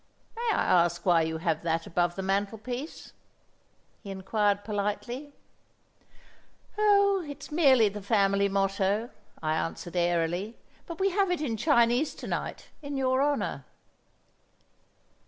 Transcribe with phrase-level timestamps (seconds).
[0.35, 3.13] "May I ask why you have that above the mantelpiece?"
[4.01, 5.31] he inquired politely.
[6.75, 9.11] "Oh, it's merely the family motto,"
[9.43, 13.63] I answered airily, "but we have it in Chinese to night, in your honour."